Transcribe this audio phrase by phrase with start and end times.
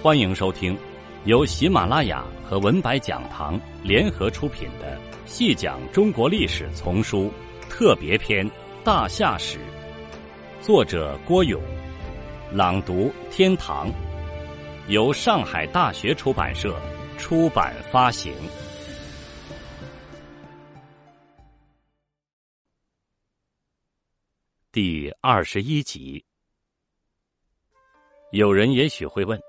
[0.00, 0.78] 欢迎收听
[1.24, 7.32] 由喜马拉雅和文白讲堂联合出品的《细讲中国历史丛书
[7.68, 8.48] 特别篇·
[8.84, 9.58] 大夏史》，
[10.64, 11.60] 作者郭勇，
[12.52, 13.90] 朗读天堂，
[14.86, 16.80] 由上海大学出版社
[17.18, 18.32] 出版发行。
[24.70, 26.24] 第二十一集，
[28.30, 29.47] 有人也许会问。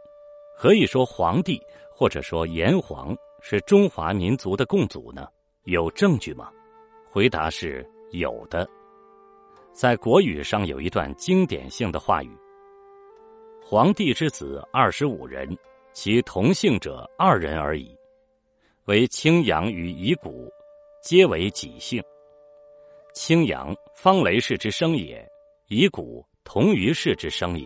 [0.59, 1.57] 可以说皇帝
[1.95, 5.25] 或者说炎黄是中华民族的共祖呢？
[5.63, 6.51] 有证据吗？
[7.09, 8.69] 回答是有的。
[9.71, 12.29] 在国语上有一段经典性的话语
[13.63, 15.57] ：“皇帝之子二十五人，
[15.93, 17.97] 其同姓者二人而已，
[18.83, 20.51] 为青阳与夷古，
[21.01, 22.03] 皆为己姓。
[23.13, 25.25] 青阳方雷氏之生也，
[25.69, 27.65] 夷古同于氏之生也。”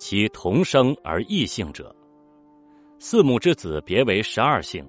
[0.00, 1.94] 其同生而异姓者，
[2.98, 4.82] 四母之子别为十二姓，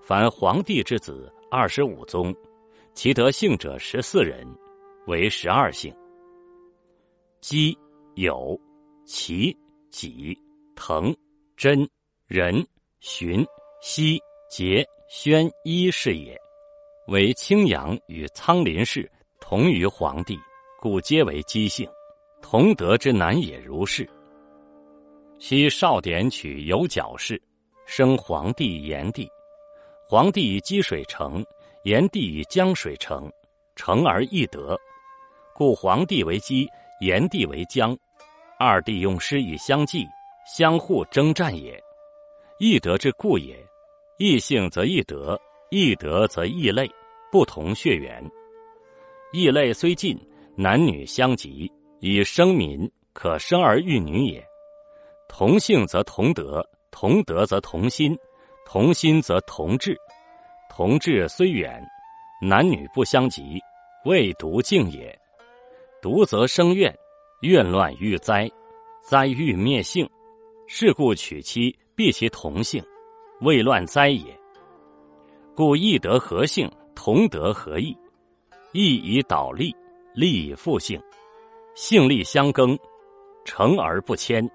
[0.00, 2.32] 凡皇帝之子二十五宗，
[2.94, 4.46] 其得姓者十四人，
[5.08, 5.92] 为十二姓。
[7.40, 7.76] 姬、
[8.14, 8.58] 有、
[9.04, 9.54] 齐、
[9.90, 10.38] 己、
[10.76, 11.12] 滕、
[11.56, 11.86] 真、
[12.28, 12.64] 仁、
[13.00, 13.44] 荀、
[13.82, 16.40] 熙、节、宣一是也，
[17.08, 19.10] 为青阳与苍林氏
[19.40, 20.38] 同于皇帝，
[20.80, 21.90] 故皆为姬姓，
[22.40, 24.08] 同德之难也如是。
[25.38, 27.40] 昔少典取有角氏，
[27.86, 29.28] 生皇帝炎帝。
[30.08, 31.44] 皇帝以积水成，
[31.84, 33.30] 炎帝以江水成，
[33.74, 34.78] 成而易得，
[35.54, 36.68] 故皇帝为姬，
[37.00, 37.96] 炎帝为江。
[38.58, 40.06] 二帝用师以相继，
[40.46, 41.82] 相互征战也。
[42.58, 43.56] 易得之故也。
[44.18, 45.38] 异姓则易得，
[45.70, 46.88] 易得则异类，
[47.32, 48.24] 不同血缘。
[49.32, 50.16] 异类虽近，
[50.56, 54.46] 男女相及，以生民，可生儿育女也。
[55.36, 58.16] 同性则同德，同德则同心，
[58.64, 59.98] 同心则同志。
[60.70, 61.84] 同志虽远，
[62.40, 63.60] 男女不相及，
[64.04, 65.12] 未独敬也。
[66.00, 66.96] 独则生怨，
[67.40, 68.48] 怨乱欲灾，
[69.02, 70.08] 灾欲灭性。
[70.68, 72.80] 是故娶妻必其同性，
[73.40, 74.38] 未乱灾也。
[75.56, 77.92] 故异德合性，同德合义。
[78.70, 79.74] 义以导利，
[80.14, 81.02] 利以复性，
[81.74, 82.78] 性利相更，
[83.44, 84.48] 成而不迁。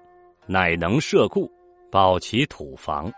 [0.46, 1.50] 乃能设故，
[1.90, 3.12] 保其土房。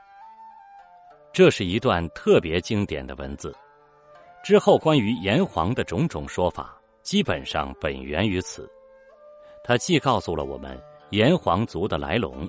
[1.33, 3.55] 这是一段特别经典的文字。
[4.45, 8.71] 之后关于炎黄的种种说法，基本上本源于此。
[9.65, 10.79] 它既告诉了我们
[11.11, 12.49] 炎黄族的来龙，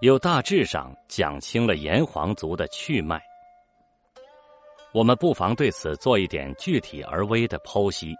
[0.00, 3.22] 又大致上讲清了炎黄族的去脉。
[4.92, 8.14] 我们不妨对此做一点具体而微的剖析。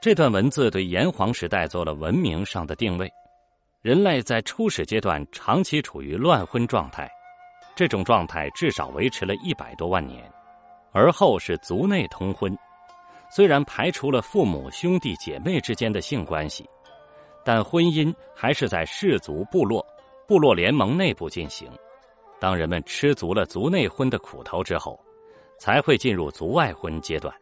[0.00, 3.12] 这段文字对炎黄时代做了文明上的定位。
[3.82, 7.10] 人类在初始阶段长期处于乱婚状态，
[7.74, 10.30] 这种状态至少维持了一百多万年。
[10.92, 12.54] 而后是族内通婚，
[13.30, 16.68] 虽然排除了父母、兄弟姐妹之间的性关系，
[17.42, 19.82] 但婚姻还是在氏族、部落、
[20.28, 21.72] 部落联盟内部进行。
[22.38, 25.00] 当人们吃足了族内婚的苦头之后，
[25.58, 27.34] 才会进入族外婚阶段。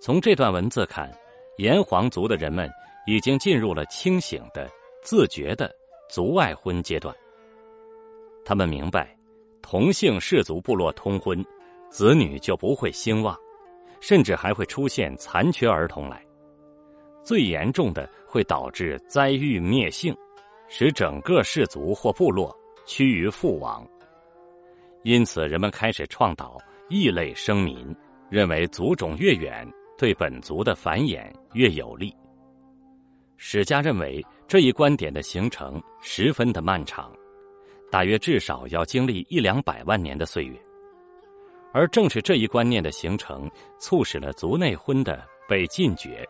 [0.00, 1.12] 从这段文字看，
[1.58, 2.70] 炎黄族的人们
[3.06, 4.66] 已经进入了清醒的。
[5.02, 5.68] 自觉的
[6.08, 7.14] 族外婚阶段，
[8.44, 9.16] 他们明白，
[9.60, 11.44] 同姓氏族部落通婚，
[11.90, 13.36] 子女就不会兴旺，
[14.00, 16.24] 甚至还会出现残缺儿童来。
[17.24, 20.16] 最严重的会导致灾欲灭姓，
[20.68, 23.84] 使整个氏族或部落趋于覆亡。
[25.02, 26.58] 因此，人们开始倡导
[26.88, 27.94] 异类生民，
[28.30, 31.24] 认为族种越远，对本族的繁衍
[31.54, 32.14] 越有利。
[33.36, 37.10] 史家认为这一观点的形成十分的漫长，
[37.90, 40.62] 大约至少要经历一两百万年的岁月，
[41.72, 46.28] 而正是这一观念的形成，促使了族内婚的被禁绝，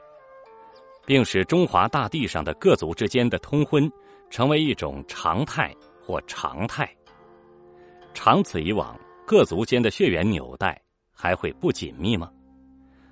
[1.05, 3.91] 并使中华大地上的各族之间的通婚
[4.31, 6.89] 成为一种常态或常态。
[8.15, 8.97] 长此以往，
[9.27, 10.81] 各族间的血缘纽带
[11.13, 12.31] 还会不紧密吗？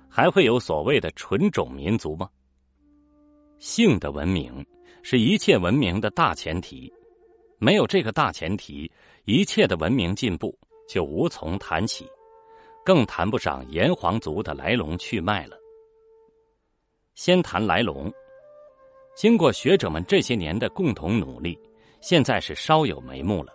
[0.07, 2.29] 还会有所谓的纯种民族吗？
[3.59, 4.65] 性的文明
[5.03, 6.91] 是一切文明的大前提，
[7.57, 8.91] 没有这个大前提，
[9.25, 10.57] 一切的文明进步
[10.87, 12.07] 就无从谈起，
[12.83, 15.57] 更谈不上炎黄族的来龙去脉了。
[17.15, 18.11] 先谈来龙，
[19.15, 21.57] 经过学者们这些年的共同努力，
[21.99, 23.51] 现在是稍有眉目了。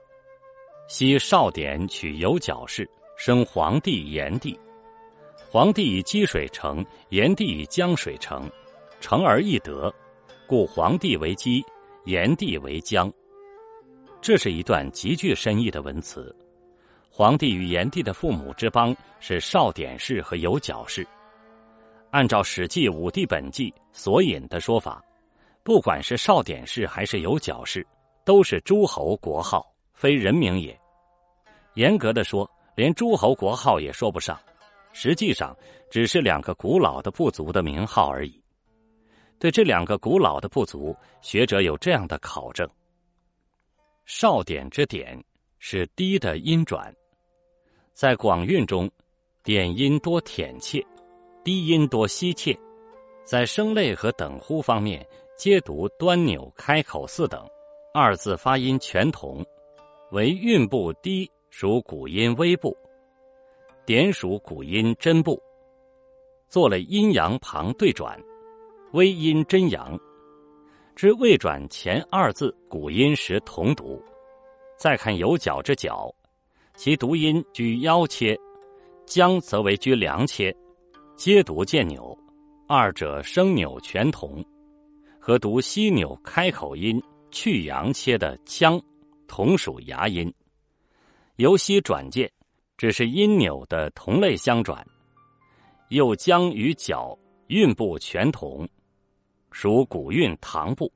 [0.88, 4.58] 昔少典取有角氏，生皇帝炎帝，
[5.50, 8.50] 皇帝以积水成，炎帝以江水成。
[8.98, 9.94] 成而易得，
[10.48, 11.60] 故皇帝为姬，
[12.04, 13.12] 炎帝为姜。
[14.20, 16.34] 这是一段极具深意的文词。
[17.10, 21.04] 皇帝与炎帝的父母之邦是少典氏和有角氏。
[22.12, 25.04] 按照《史记·武帝本纪》所引的说法，
[25.64, 27.84] 不管是少典氏还是有角氏，
[28.24, 30.78] 都是诸侯国号，非人名也。
[31.74, 34.38] 严格的说，连诸侯国号也说不上，
[34.92, 35.56] 实际上
[35.90, 38.40] 只是两个古老的部族的名号而已。
[39.38, 42.68] 对这两个古老的部族，学者有这样的考证：
[44.04, 45.22] 少典之典
[45.58, 46.94] 是低的音转。
[47.92, 48.90] 在广韵中，
[49.42, 50.84] 点音多舔切，
[51.44, 52.58] 低音多吸切，
[53.24, 55.06] 在声类和等呼方面，
[55.36, 57.46] 皆读端扭开口四等，
[57.92, 59.44] 二字发音全同。
[60.12, 62.76] 为韵部低属古音微部，
[63.84, 65.42] 点属古音真部，
[66.48, 68.16] 做了阴阳旁对转，
[68.96, 69.94] 微音真阳。
[70.94, 74.02] 之未转前二字古音时同读。
[74.78, 76.10] 再看有角之角。
[76.76, 78.34] 其读音居腰切，
[79.04, 80.54] 将则为居梁切，
[81.14, 82.16] 皆读见扭，
[82.66, 84.42] 二者声扭全同，
[85.20, 88.80] 和读西扭开口音去阳切的将，
[89.28, 90.32] 同属牙音。
[91.36, 92.30] 由西转渐，
[92.78, 94.86] 只是音扭的同类相转，
[95.90, 98.66] 又将与角韵部全同，
[99.58, 100.92] 属古韵唐部，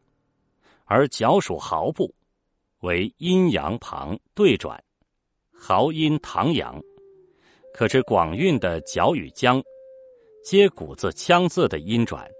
[0.85, 2.15] 而角属豪部，
[2.81, 4.79] 为阴阳旁对转。
[5.51, 6.79] 豪阴唐阳，
[7.73, 9.63] 可知广韵的角与江，
[10.45, 12.31] 皆古字腔字的音转，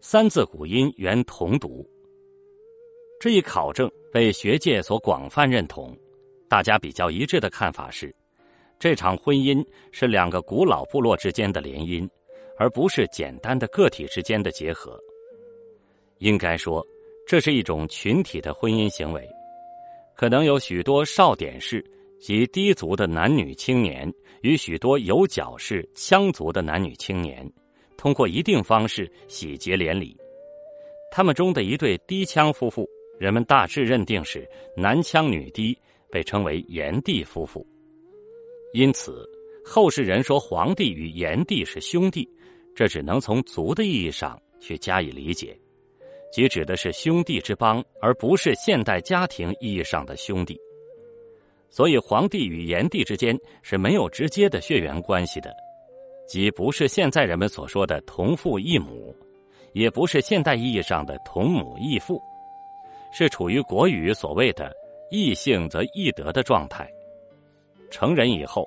[0.00, 1.86] 三字古音原同读。
[3.20, 5.94] 这一考证被学界所广泛认同，
[6.48, 8.10] 大家比较一致的看法是，
[8.78, 12.08] 这场婚姻是两个古老部落之间的联姻，
[12.56, 14.98] 而不是简单的个体之间的结合。
[16.22, 16.86] 应该说，
[17.26, 19.28] 这是一种群体的婚姻行为，
[20.14, 21.84] 可能有许多少典氏。
[22.22, 24.08] 及低族的男女青年
[24.42, 27.44] 与许多有角氏羌族的男女青年，
[27.98, 30.16] 通过一定方式喜结连理。
[31.10, 32.88] 他们中的一对低羌夫妇，
[33.18, 35.76] 人们大致认定是男羌女低，
[36.12, 37.66] 被称为炎帝夫妇。
[38.72, 39.28] 因此，
[39.64, 42.28] 后世人说黄帝与炎帝是兄弟，
[42.72, 45.58] 这只能从族的意义上去加以理解，
[46.32, 50.58] 即指的是兄弟之邦，而不是现代家庭意义上的兄弟。
[51.68, 55.54] 所以，黄帝与炎帝之间是没有直接的血缘关系的，
[56.26, 59.14] 即不是现在人们所说的同父异母，
[59.74, 62.18] 也不是现代意义上的同母异父，
[63.12, 64.74] 是处于国语所谓的
[65.10, 66.90] “异性则异德”的状态。
[67.90, 68.66] 成人以后，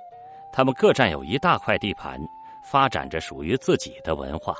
[0.53, 2.19] 他们各占有一大块地盘，
[2.63, 4.55] 发展着属于自己的文化。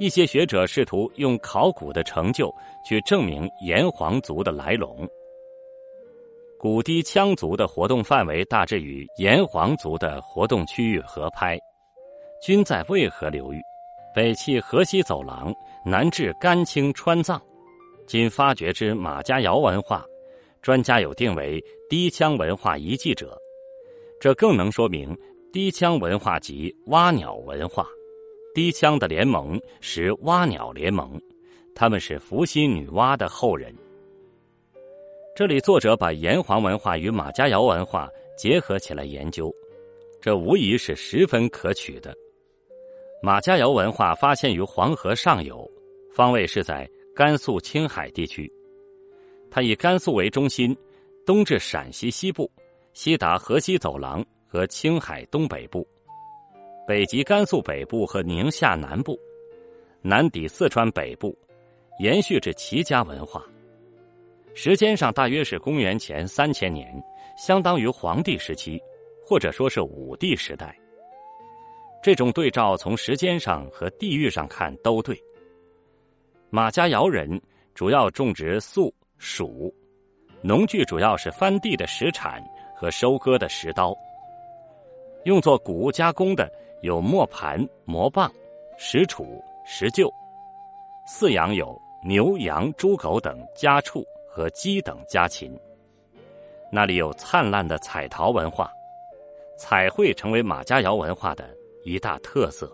[0.00, 2.50] 一些学者试图用考古的成就
[2.82, 5.06] 去证明炎黄族的来龙。
[6.58, 11.58] 古氐羌族的活动范围大致与炎黄族的活动区域合拍，
[12.42, 13.60] 均在渭河流域，
[14.14, 15.54] 北起河西走廊，
[15.84, 17.38] 南至甘青川藏。
[18.06, 20.02] 今发掘之马家窑文化，
[20.62, 23.38] 专家有定为氐羌文化遗迹者，
[24.18, 25.14] 这更能说明
[25.52, 27.86] 氐羌文化及蛙鸟文化。
[28.60, 31.18] 氐羌的联盟是蛙鸟联盟，
[31.74, 33.74] 他们是伏羲女娲的后人。
[35.34, 39.50] 这里作者把炎黄文化与马家窑文化结合起来研究，
[40.20, 42.14] 这无疑是十分可取的。
[43.22, 45.66] 马家窑文化发现于黄河上游，
[46.12, 48.52] 方位是在甘肃青海地区。
[49.50, 50.76] 它以甘肃为中心，
[51.24, 52.50] 东至陕西西部，
[52.92, 55.88] 西达河西走廊和青海东北部，
[56.90, 59.16] 北及甘肃北部和宁夏南部，
[60.02, 61.38] 南抵四川北部，
[62.00, 63.46] 延续着齐家文化。
[64.54, 66.92] 时间上大约是公元前三千年，
[67.38, 68.82] 相当于黄帝时期，
[69.24, 70.76] 或者说是武帝时代。
[72.02, 75.16] 这种对照从时间上和地域上看都对。
[76.50, 77.40] 马家窑人
[77.72, 79.72] 主要种植粟、黍，
[80.42, 82.42] 农具主要是翻地的石铲
[82.74, 83.94] 和收割的石刀。
[85.24, 86.50] 用作谷物加工的
[86.82, 88.30] 有磨盘、磨棒、
[88.78, 89.26] 石杵、
[89.64, 90.10] 石臼。
[91.06, 94.04] 饲养有牛、羊、猪、狗等家畜。
[94.32, 95.52] 和鸡等家禽，
[96.70, 98.70] 那里有灿烂的彩陶文化，
[99.58, 101.50] 彩绘成为马家窑文化的
[101.82, 102.72] 一大特色。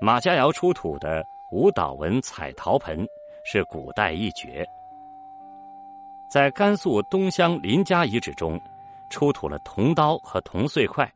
[0.00, 3.06] 马家窑出土的舞蹈纹彩陶盆
[3.44, 4.66] 是古代一绝。
[6.28, 8.60] 在甘肃东乡林家遗址中，
[9.10, 11.08] 出土了铜刀和铜碎块，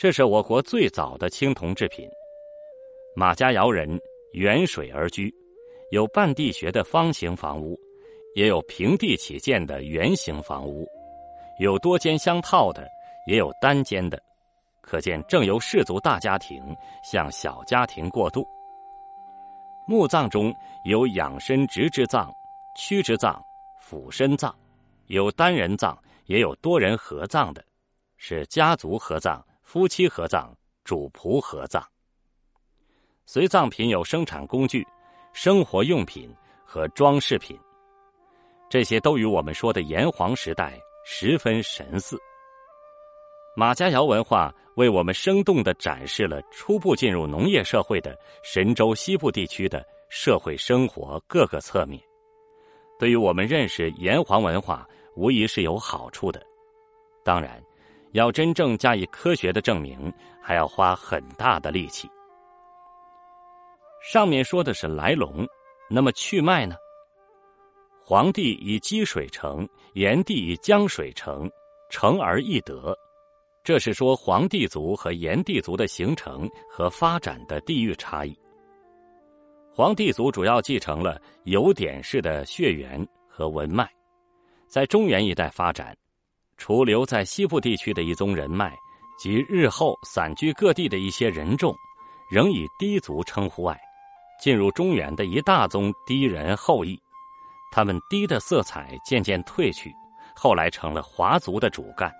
[0.00, 2.08] 这是我国最早的青铜制品。
[3.14, 4.00] 马家窑人
[4.32, 5.30] 远水而居。
[5.90, 7.78] 有半地穴的方形房屋，
[8.34, 10.88] 也有平地起建的圆形房屋，
[11.58, 12.88] 有多间相套的，
[13.26, 14.18] 也有单间的，
[14.80, 16.64] 可见正由氏族大家庭
[17.04, 18.42] 向小家庭过渡。
[19.86, 20.50] 墓葬中
[20.86, 22.32] 有仰身直之葬、
[22.74, 23.38] 屈之葬、
[23.82, 24.54] 俯身葬，
[25.08, 27.62] 有单人葬，也有多人合葬的，
[28.16, 31.80] 是家族合葬、夫妻合葬、主仆合葬。
[33.24, 34.84] 随葬品有生产工具、
[35.32, 36.28] 生活用品
[36.66, 37.56] 和装饰品。
[38.68, 42.18] 这些都与我们说的炎黄时代十分神似。
[43.54, 52.02] 马家窑文化为我们生动的展示了初步进入农业社会的神州西部地区的社会生活各个侧面，
[52.98, 54.84] 对于我们认识炎黄文化
[55.14, 56.44] 无疑是有好处的。
[57.22, 57.62] 当然，
[58.12, 60.12] 要真正加以科学的证明，
[60.42, 62.08] 还要花很大的力气。
[64.02, 65.46] 上面说的是来龙，
[65.88, 66.74] 那么去脉呢？
[68.02, 71.48] 黄帝以积水成，炎帝以江水成，
[71.90, 72.96] 成而易得。
[73.62, 78.36] 这是说黄帝族和炎帝族的形成和发展的地域差异。
[79.72, 83.88] 黄帝族主要继承了有典式的血缘和文脉，
[84.66, 85.96] 在中原一带发展，
[86.60, 88.78] 除留在西部地区的一宗人脉
[89.16, 91.74] 及日后散居各地的一些人众，
[92.28, 93.80] 仍以氐族称呼外，
[94.38, 97.00] 进入中原的一大宗氐人后裔。
[97.72, 99.90] 他们低的色彩渐渐褪去，
[100.34, 102.12] 后来成了华族的主干，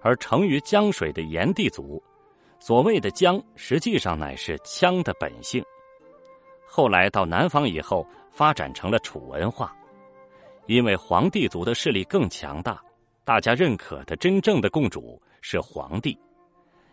[0.00, 2.02] 而成于江水的炎帝族，
[2.58, 5.62] 所谓的江实际上乃是羌的本性。
[6.66, 9.76] 后来到南方以后，发展成了楚文化，
[10.66, 12.80] 因为黄帝族的势力更强大，
[13.24, 16.18] 大家认可的真正的共主是黄帝，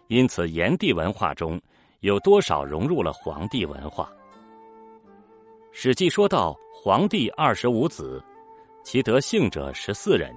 [0.08, 1.60] 因此炎帝文化中
[2.02, 4.12] 有多少融入了黄帝文化。
[5.72, 6.58] 史记说到。
[6.80, 8.24] 皇帝二十五子，
[8.82, 10.34] 其得姓者十四人。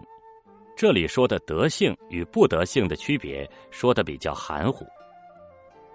[0.75, 4.85] 这里说的德姓与不得姓的区别，说的比较含糊。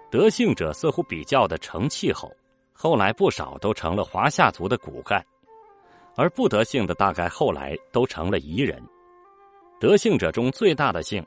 [0.08, 2.32] 德姓者似乎比较的成气候，
[2.72, 5.20] 后来不少都成了华夏族的骨干；
[6.14, 8.80] 而不得姓的大概后来都成了夷人。
[9.78, 11.24] 德姓者中最大的姓，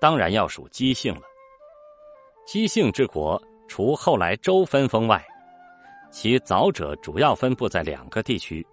[0.00, 1.22] 当然要数姬姓了。
[2.44, 5.24] 姬姓之国，除后来周分封外。
[6.10, 8.66] 其早者主要分布在两个地区，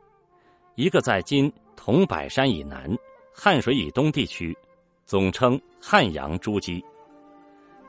[0.76, 2.94] 一个在今桐柏山以南、
[3.32, 4.58] 汉水以东地区，
[5.06, 6.84] 总称汉阳诸姬，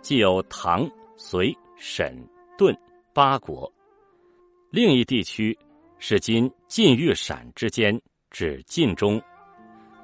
[0.03, 2.17] 既有唐、隋、沈、
[2.57, 2.77] 顿
[3.13, 3.69] 八国；
[4.71, 5.59] 另一地区
[5.99, 9.21] 是今晋豫陕之间，指晋中，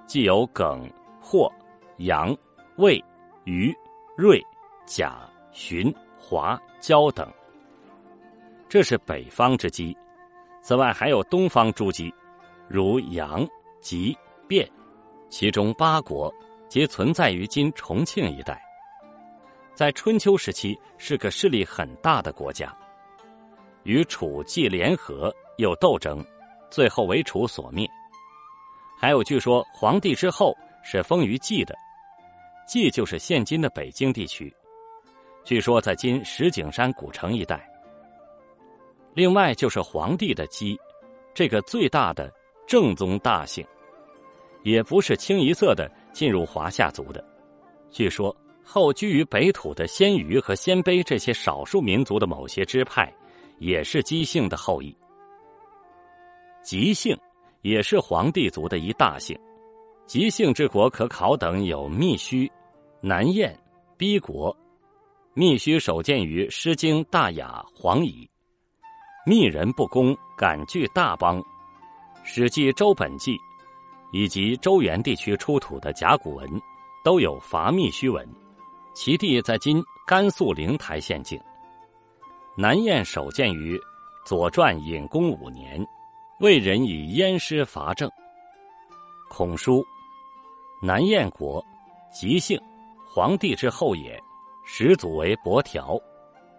[0.09, 0.91] 既有耿、
[1.29, 1.53] 霍、
[1.97, 2.33] 杨、
[2.77, 3.05] 魏、
[3.43, 3.77] 虞、
[4.17, 4.41] 芮、
[4.87, 7.29] 贾、荀、华、焦等。
[8.69, 9.97] 这是北方之鸡，
[10.63, 12.15] 此外还有东方诸姬，
[12.69, 13.45] 如杨、
[13.81, 14.17] 吉、
[14.47, 14.71] 卞，
[15.29, 16.33] 其中八国
[16.69, 18.63] 皆存在于今重庆一带。
[19.75, 22.73] 在春秋时期是个势力很大的国家，
[23.83, 26.25] 与楚既联合又斗争，
[26.71, 27.85] 最后为楚所灭。
[28.97, 30.57] 还有据说皇帝之后
[30.89, 31.75] 是封于蓟的，
[32.69, 34.55] 蓟就是现今的北京地区，
[35.43, 37.69] 据说在今石景山古城一带。
[39.13, 40.79] 另外就是皇帝的姬，
[41.35, 42.33] 这个最大的
[42.69, 43.67] 正宗大姓，
[44.63, 47.25] 也不是清一色的进入华夏族的。
[47.91, 53.13] 据说后居于北土的鲜鱼和鲜卑这些少数民族的某些支派，
[53.59, 54.97] 也是姬姓的后裔。
[56.63, 57.19] 姬姓
[57.63, 59.37] 也是皇帝族的一大姓。
[60.07, 62.51] 姬姓之国可考等有密须、
[63.01, 63.59] 南燕、
[63.97, 64.57] 逼国。
[65.35, 68.25] 密须首见于《诗经·大雅·黄乙》。
[69.29, 71.43] 密人不公，敢据大邦，
[72.23, 73.33] 《史记·周本纪》
[74.13, 76.49] 以及周原地区出土的甲骨文
[77.05, 78.27] 都有伐密须文，
[78.95, 81.39] 其地在今甘肃灵台县境。
[82.57, 83.77] 南燕首见于
[84.25, 85.85] 《左传》隐公五年，
[86.39, 88.09] 魏人以燕师伐郑。
[89.29, 89.85] 孔书：
[90.83, 91.65] 南燕国，
[92.13, 92.61] 吉姓，
[93.09, 94.23] 皇帝之后也，
[94.67, 95.99] 始祖为伯条，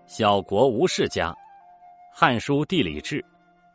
[0.07, 1.31] 小国无世家。
[2.11, 3.21] 《汉书·地理志》，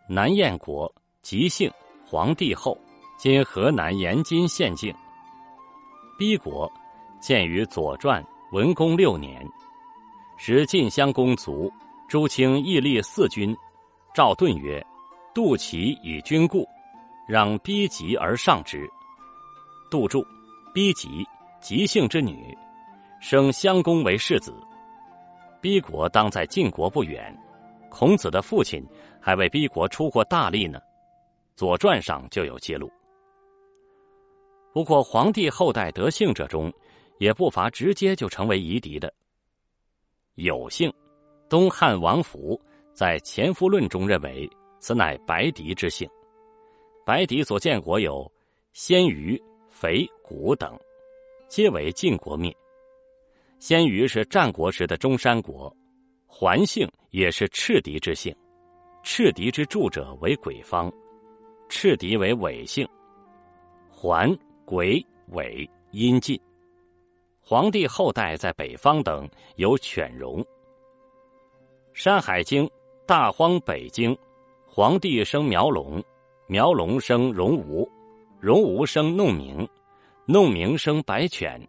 [0.09, 1.71] 南燕国，吉姓，
[2.05, 2.77] 皇帝后，
[3.17, 4.93] 今河南延津县境。
[6.19, 6.71] 逼国，
[7.21, 8.21] 建于《左传》
[8.51, 9.49] 文公六年，
[10.37, 11.73] 时晋襄公卒，
[12.09, 13.57] 朱清义立四君。
[14.13, 14.85] 赵盾曰
[15.33, 16.69] ：“杜齐以君故，
[17.29, 18.91] 让逼急而上之。”
[19.93, 20.27] 杜注：
[20.73, 21.23] 逼吉，
[21.61, 22.57] 吉姓之女，
[23.21, 24.55] 生襄公为世子。
[25.61, 27.39] 逼国当在晋国不远。
[27.91, 28.83] 孔子的父亲
[29.21, 30.79] 还为逼国出过大力呢，
[31.57, 32.91] 《左传》上就有记录。
[34.73, 36.73] 不过，皇帝后代得姓者中，
[37.19, 39.13] 也不乏直接就成为夷狄的。
[40.37, 40.91] 有姓，
[41.51, 42.59] 东汉王府
[42.95, 44.49] 在《前夫论》中认为
[44.81, 46.09] 此乃白狄之姓。
[47.05, 48.33] 白狄所建国有
[48.73, 49.39] 鲜于、
[49.83, 50.79] 肥、谷等，
[51.49, 52.57] 皆为晋国灭。
[53.59, 55.77] 鲜于是战国时的中山国，
[56.25, 58.33] 桓姓也是赤狄之姓，
[59.03, 60.89] 赤狄之助者为鬼方，
[61.69, 62.89] 赤狄为伪姓，
[63.91, 64.33] 桓。
[64.65, 66.41] 鬼尾阴晋，
[67.41, 70.41] 皇帝后代在北方等有犬戎。
[71.93, 72.65] 《山海经》
[73.05, 74.17] 大荒北经，
[74.65, 76.01] 皇帝生苗龙，
[76.47, 77.91] 苗龙生戎吴，
[78.43, 79.69] 戎吾生弄明，
[80.27, 81.65] 弄明生白犬，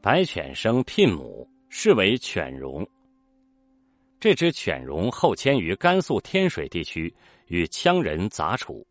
[0.00, 2.82] 白犬生聘母，是为犬戎。
[4.18, 7.14] 这只犬戎后迁于甘肃天水地区，
[7.48, 8.86] 与羌人杂处。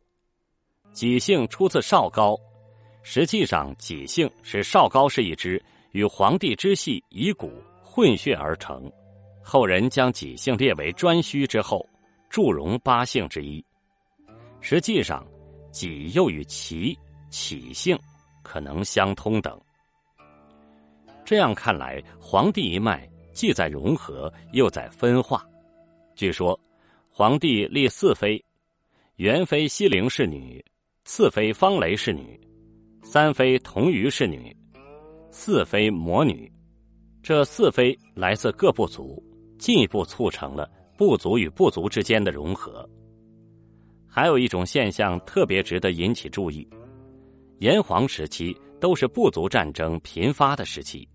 [0.92, 2.38] 己姓出自少高。
[3.02, 5.60] 实际上，己姓是少高氏一支
[5.90, 8.88] 与皇帝之系遗骨混血而成，
[9.44, 11.84] 后人将己姓列为颛顼之后，
[12.30, 13.66] 祝融八姓之一。
[14.62, 15.26] 实际上，
[15.72, 16.96] 己又与齐、
[17.34, 17.98] 起姓
[18.44, 19.60] 可能相通等。
[21.26, 25.44] 这样看来，皇帝一脉既在融合，又在分化。
[26.16, 26.58] 据说，
[27.10, 28.40] 皇帝立四妃：
[29.16, 30.64] 元妃西陵是女，
[31.06, 32.40] 次妃方雷是女。
[33.02, 34.56] 三妃同于是女，
[35.32, 36.52] 四妃魔女，
[37.24, 39.22] 这四妃来自各部族，
[39.58, 42.88] 进一步促成了部族与部族之间的融合。
[44.08, 46.68] 还有一种现象特别值得引起注意：
[47.64, 51.08] 炎黄时期都是部族战争频发的时期，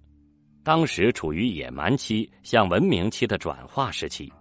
[0.65, 4.33] 当时处于野蛮期向文明期的转化时期，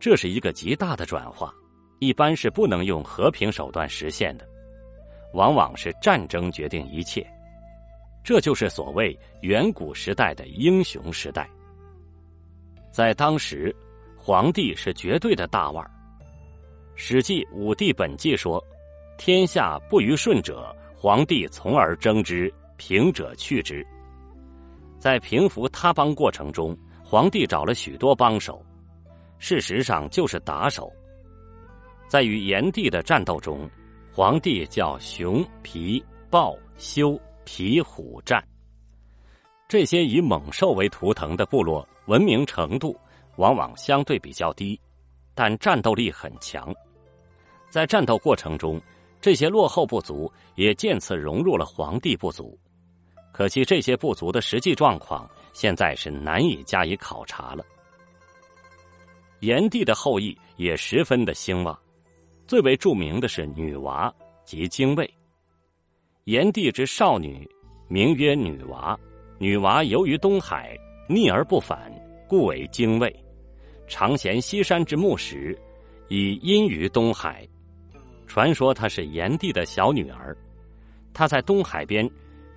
[0.00, 1.52] 这是一个极大的转化，
[1.98, 4.48] 一般是不能用和平手段实现的。
[5.34, 7.22] 往往是战争决定一切，
[8.24, 11.46] 这就是所谓远古时代的英雄时代。
[12.90, 13.76] 在当时，
[14.16, 15.90] 皇帝是绝对的大腕儿。
[16.94, 18.64] 《史记·武帝本纪》说
[19.18, 23.86] ：“天下不虞顺者，皇帝从而征之，平者去之。”
[24.98, 28.64] 在平服他邦过程中，皇帝找了许多帮手，
[29.38, 30.92] 事实上就是打手。
[32.08, 33.68] 在与炎帝的战斗中。
[34.12, 38.42] 皇帝叫熊、皮、豹、修、皮、虎战，
[39.68, 42.98] 这些以猛兽为图腾的部落，文明程度
[43.36, 44.80] 往往相对比较低，
[45.34, 46.74] 但战斗力很强。
[47.68, 48.80] 在战斗过程中，
[49.20, 52.58] 这些落后部族也渐次融入了皇帝部族。
[53.32, 57.64] 可惜这些部族的实际状况现在是难以加以考察了。
[59.40, 61.78] 炎帝的后裔也十分的兴旺。
[62.46, 65.12] 最为著名的是女娃及精卫。
[66.24, 67.48] 炎帝之少女
[67.88, 68.96] 名曰女娃，
[69.38, 71.92] 女娃游于东海，逆而不返，
[72.28, 73.14] 故为精卫。
[73.88, 75.58] 常衔西山之木石，
[76.08, 77.46] 以阴于东海。
[78.26, 80.36] 传说她是炎帝的小女儿，
[81.12, 82.08] 她在东海边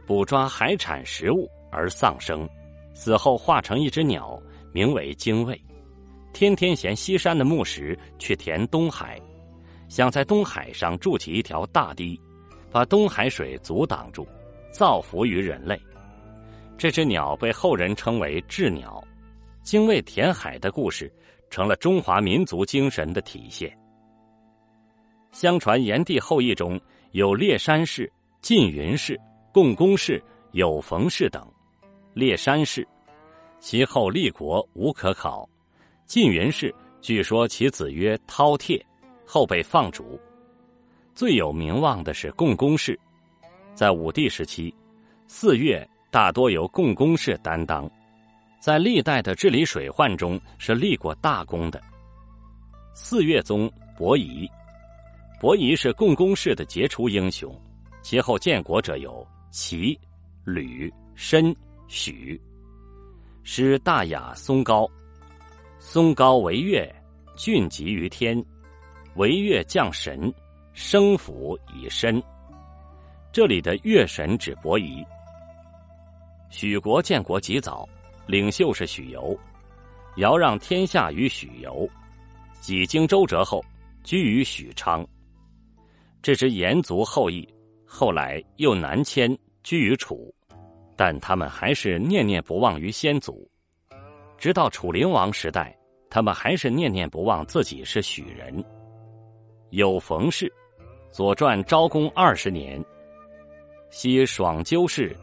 [0.05, 2.47] 捕抓海产食物而丧生，
[2.93, 5.59] 死后化成一只鸟，名为精卫，
[6.33, 9.19] 天天衔西山的木石去填东海。
[9.87, 12.19] 想在东海上筑起一条大堤，
[12.71, 14.27] 把东海水阻挡住，
[14.71, 15.79] 造福于人类。
[16.77, 19.03] 这只鸟被后人称为“雉鸟”，
[19.63, 21.11] 精卫填海的故事
[21.49, 23.75] 成了中华民族精神的体现。
[25.31, 26.79] 相传炎帝后裔中
[27.11, 28.11] 有烈山氏、
[28.41, 29.19] 缙云氏、
[29.53, 31.45] 共工氏、有冯氏等。
[32.13, 32.87] 烈山氏，
[33.59, 35.47] 其后立国无可考；
[36.05, 38.81] 缙云氏，据说其子曰饕餮。
[39.31, 40.19] 后被放逐，
[41.13, 42.99] 最有名望的是共工氏，
[43.75, 44.73] 在武帝时期，
[45.27, 47.87] 四岳大多由共工氏担当，
[48.59, 51.79] 在历代的治理水患中是立过大功的。
[52.95, 54.49] 四岳宗伯夷，
[55.39, 57.49] 伯夷是共工氏的杰出英雄，
[58.01, 59.97] 其后建国者有齐、
[60.43, 61.55] 吕、申、
[61.87, 62.39] 许。
[63.41, 64.85] 师大雅松高，
[65.79, 66.93] 松高为岳，
[67.37, 68.43] 峻极于天。
[69.15, 70.31] 为月降神，
[70.73, 72.21] 生府以身。
[73.31, 75.01] 这里的月神指伯夷。
[76.49, 77.87] 许国建国极早，
[78.27, 79.39] 领袖是许由，
[80.17, 81.89] 尧让天下于许由。
[82.59, 83.63] 几经周折后，
[84.03, 85.07] 居于许昌。
[86.21, 87.47] 这支炎族后裔，
[87.85, 90.33] 后来又南迁居于楚，
[90.95, 93.49] 但他们还是念念不忘于先祖。
[94.37, 95.73] 直到楚灵王时代，
[96.09, 98.63] 他们还是念念不忘自己是许人。
[99.69, 100.45] 有冯氏，
[101.09, 102.83] 《左传》昭公二十年，
[103.89, 105.15] 昔爽鸠氏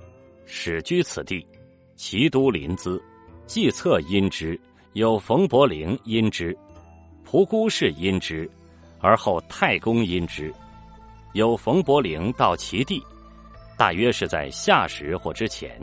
[0.46, 1.46] 始居此地，
[1.94, 3.00] 齐都临淄，
[3.46, 4.58] 计策因之，
[4.94, 6.56] 有冯伯龄因之，
[7.22, 8.48] 蒲姑氏因之，
[8.98, 10.52] 而后太公因之。
[11.36, 13.04] 由冯伯龄到其地，
[13.76, 15.78] 大约是在夏时或之前。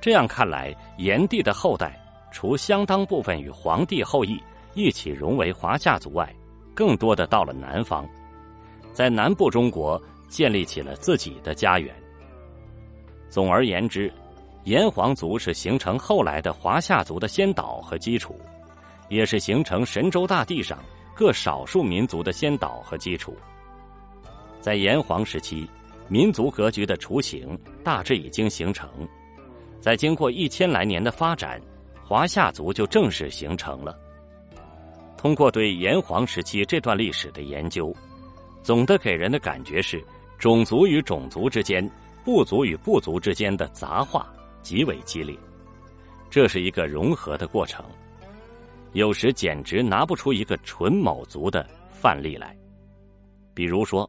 [0.00, 4.40] 这样看来，炎帝的后代除相当部分与黄帝后裔
[4.74, 6.32] 一起融为华夏族外，
[6.74, 8.08] 更多的到了南方，
[8.92, 11.92] 在南部中国建立起了自己的家园。
[13.28, 14.12] 总而言之，
[14.62, 18.38] 炎黄族是形成后来的华夏族的先导和基础，
[19.08, 20.78] 也是形成神州大地上
[21.16, 23.36] 各少数民族的先导和基础。
[24.62, 25.68] 在炎黄时期，
[26.06, 28.88] 民族格局的雏形大致已经形成。
[29.80, 31.60] 在经过一千来年的发展，
[32.06, 33.98] 华夏族就正式形成了。
[35.16, 37.92] 通过对炎黄时期这段历史的研究，
[38.62, 40.00] 总的给人的感觉是
[40.38, 41.90] 种族与种族之间、
[42.24, 45.36] 部族与部族之间的杂化极为激烈。
[46.30, 47.84] 这是一个融合的过程，
[48.92, 52.56] 有时简直拿不出一个纯某族的范例来。
[53.54, 54.08] 比如说。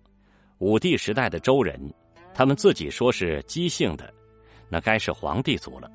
[0.63, 1.93] 武帝时代的周人，
[2.33, 4.13] 他们自己说是姬姓的，
[4.69, 5.91] 那该是皇帝族了。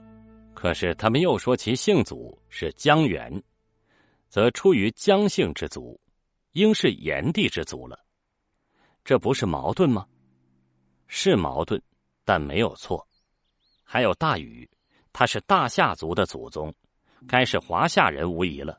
[0.52, 3.42] 可是他们又说其姓祖是姜元，
[4.28, 5.98] 则出于姜姓之族，
[6.52, 7.98] 应是炎帝之族了。
[9.06, 10.06] 这不是矛盾吗？
[11.06, 11.82] 是矛盾，
[12.22, 13.08] 但没有错。
[13.82, 14.68] 还有大禹，
[15.14, 16.74] 他是大夏族的祖宗，
[17.26, 18.78] 该是华夏人无疑了。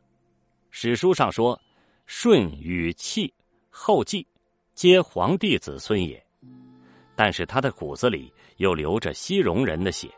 [0.69, 1.60] 史书上说，
[2.06, 3.34] 舜、禹、契、
[3.71, 4.23] 后稷。
[4.80, 6.26] 皆皇帝子孙也，
[7.13, 10.10] 但是他的骨子里又流着西戎人的血。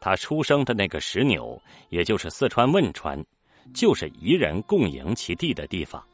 [0.00, 1.56] 他出生的那个石纽，
[1.88, 3.24] 也就是四川汶川，
[3.72, 6.04] 就是彝人共营其地的地方。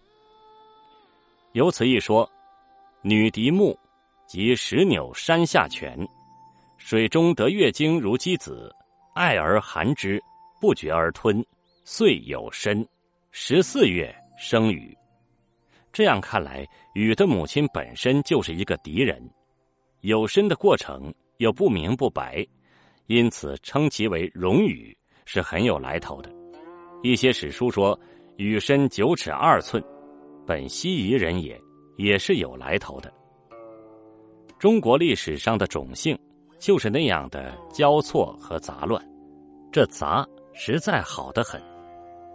[1.52, 2.30] 由此一说，
[3.00, 3.74] 女狄木
[4.26, 6.06] 及石纽山下泉，
[6.76, 8.70] 水中得月经如鸡子，
[9.14, 10.22] 爱而含之，
[10.60, 11.42] 不觉而吞，
[11.86, 12.86] 遂有身。
[13.30, 14.94] 十四月生禹。
[15.92, 19.20] 这样看来，禹的母亲本身就是一个敌人，
[20.02, 22.46] 有身的过程又不明不白，
[23.06, 26.30] 因此称其为戎禹是很有来头的。
[27.02, 27.98] 一些史书说
[28.36, 29.82] 禹身九尺二寸，
[30.46, 31.60] 本西夷人也，
[31.96, 33.12] 也是有来头的。
[34.58, 36.18] 中国历史上的种姓
[36.58, 39.00] 就是那样的交错和杂乱，
[39.72, 41.60] 这杂实在好得很，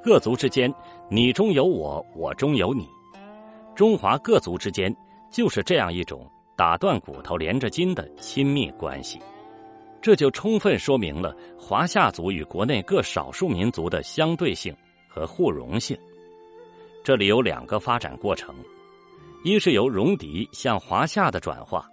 [0.01, 0.73] 各族之间
[1.09, 2.87] 你中有我，我中有你。
[3.75, 4.95] 中华各族之间
[5.31, 9.19] 就是这样一种打断骨头连着筋的亲密关系，
[9.99, 14.75] 这就充分说明了华夏族与国内各少数民族的相对性
[15.09, 15.97] 和互融性。
[17.03, 18.55] 这里有两个发展过程：
[19.43, 21.89] 一是由戎狄向华夏的转化，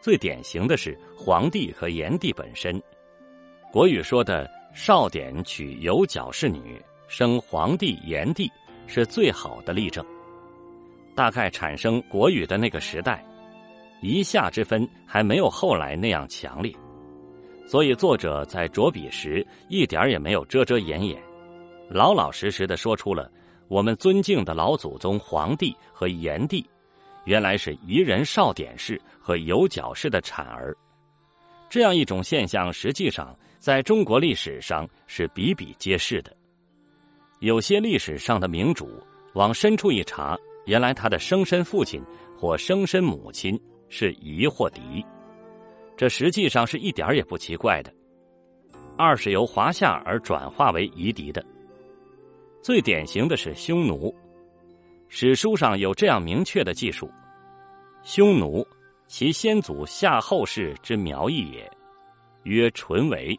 [0.00, 2.80] 最典型的是黄帝和炎帝本身。
[3.72, 8.50] 国语说的“少典娶有角氏女，生黄帝、炎帝”
[8.86, 10.06] 是最好的例证。
[11.16, 13.24] 大概产生国语的那个时代，
[14.02, 16.70] 夷夏之分还没有后来那样强烈，
[17.66, 21.20] 所以作者在着笔时一点也没有遮遮掩掩，
[21.88, 23.32] 老老实实的说出了
[23.66, 26.64] 我们尊敬的老祖宗黄帝和炎帝，
[27.24, 30.76] 原来是夷人少典氏和有角氏的产儿。
[31.70, 36.30] 这样一种现象，实际上在中国历史上是比比皆是的。
[37.40, 39.02] 有些历史上的明主
[39.32, 40.36] 往深处一查。
[40.66, 42.02] 原来他的生身父亲
[42.38, 45.04] 或生身母亲是夷或狄，
[45.96, 47.92] 这实际上是一点也不奇怪的。
[48.98, 51.44] 二是由华夏而转化为夷狄的，
[52.62, 54.14] 最典型的是匈奴。
[55.08, 57.10] 史书上有这样明确的记述：
[58.02, 58.66] 匈奴，
[59.06, 61.70] 其先祖夏后氏之苗裔也，
[62.42, 63.38] 曰淳为。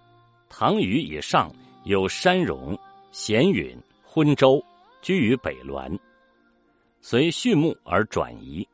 [0.49, 1.51] 唐虞以上
[1.83, 2.77] 有山戎、
[3.11, 4.63] 咸允、昏周，
[5.01, 5.99] 居于北滦。
[6.99, 8.67] 随畜牧而转移，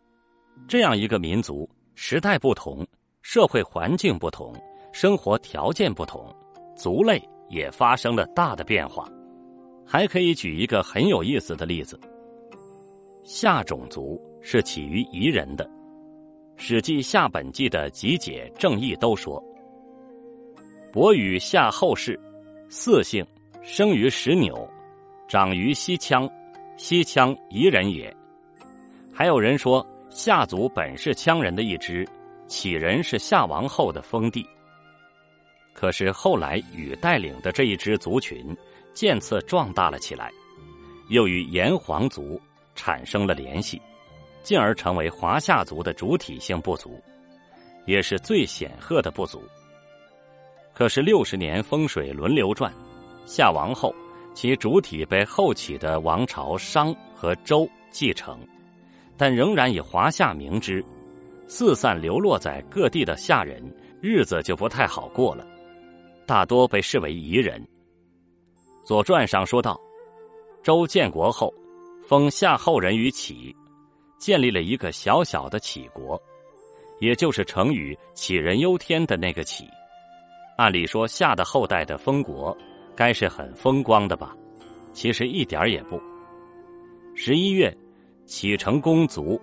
[0.68, 2.86] 这样一个民族，时代不同，
[3.22, 4.54] 社会环境不同，
[4.92, 6.34] 生活条件不同，
[6.76, 9.08] 族类也发生了大的变化。
[9.86, 12.00] 还可以举一个很有意思的例子：
[13.24, 15.66] 夏种族是起于夷人的，
[16.56, 19.44] 《史记·夏本纪》的集解正义都说
[20.92, 22.20] ：“伯与夏后氏，
[22.70, 23.26] 四姓，
[23.62, 24.68] 生于石纽，
[25.28, 26.30] 长于西羌，
[26.84, 28.14] 西羌夷人也。”
[29.10, 32.06] 还有人说，夏族本是羌人的一支，
[32.46, 34.46] 杞人是夏王后的封地。
[35.74, 38.54] 可是后来禹带领的这一支族群
[38.94, 40.30] 渐次壮大了起来，
[41.08, 42.38] 又与炎黄族
[42.76, 43.82] 产生了联系，
[44.42, 47.02] 进而成为华夏族的主体性部族。
[47.86, 49.42] 也是最显赫的部族。
[50.74, 52.74] 可是六十年风水轮流转，
[53.26, 53.96] 夏亡后，
[54.34, 58.40] 其主体被后起的王朝商和周继承，
[59.16, 60.84] 但仍然以华夏名之，
[61.48, 63.64] 四散流落在各地的夏人
[64.02, 65.48] 日子就不太好过了，
[66.26, 67.62] 大多被视为夷人。
[68.86, 69.80] 《左传》上说道
[70.62, 71.54] ：“周建国后，
[72.06, 73.56] 封夏后人于杞，
[74.18, 76.22] 建立了一个小小的杞国，
[77.00, 79.64] 也就是成语‘杞人忧天’的那个杞。”
[80.58, 82.56] 按理说，夏的后代的封国
[82.96, 84.36] 该是很风光的吧？
[84.94, 86.02] 其实一点也不。
[87.16, 87.76] 十一月，
[88.26, 89.40] 启成公卒，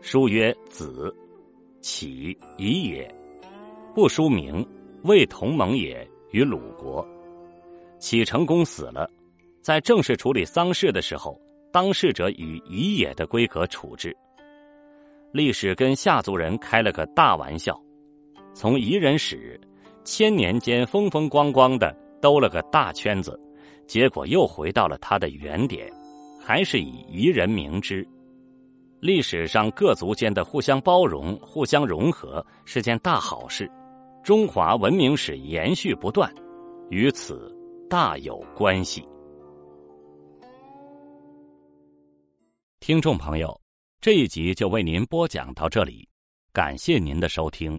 [0.00, 1.14] 书曰：“子，
[1.80, 3.14] 启夷也。”
[3.94, 4.66] 不书名，
[5.04, 6.06] 未同盟也。
[6.32, 7.06] 于鲁国，
[7.98, 9.08] 启成公死了，
[9.62, 11.40] 在正式处理丧事的时候，
[11.72, 14.14] 当事者以夷也的规格处置。
[15.32, 17.80] 历史跟夏族人开了个大玩笑，
[18.52, 19.58] 从夷人始。
[20.04, 21.92] 千年间风风光光的
[22.26, 23.40] 兜了个大圈子，
[23.86, 25.88] 结果又回到了它的原点，
[26.44, 28.04] 还是以夷人明之。
[28.98, 33.70] 历史上各族间的互相包容、互相融合是件大好事，
[34.24, 36.28] 中华文明史延续不断，
[36.90, 37.56] 与此
[37.88, 39.06] 大有关系。
[42.80, 43.56] 听众朋友，
[44.00, 46.08] 这一集就为您播讲到这里，
[46.52, 47.78] 感谢您的收听。